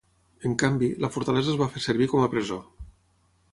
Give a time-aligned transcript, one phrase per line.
[0.47, 2.61] En canvi, la fortalesa es va fer servir com a presó.